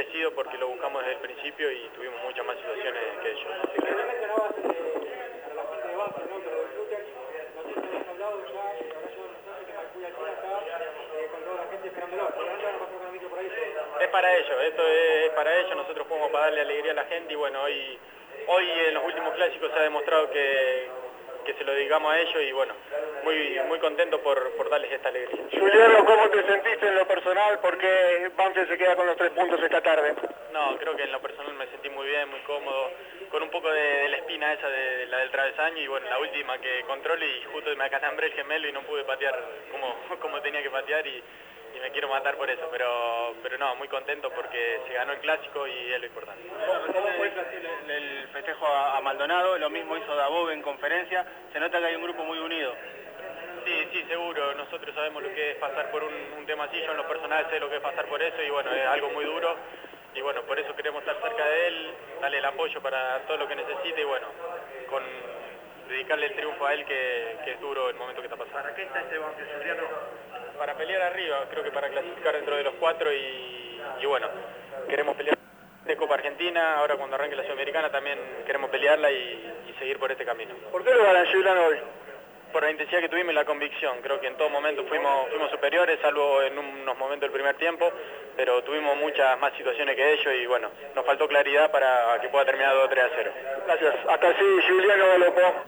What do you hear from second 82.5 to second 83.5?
Por la intensidad que tuvimos y la